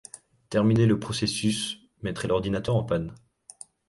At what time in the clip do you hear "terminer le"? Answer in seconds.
0.49-0.99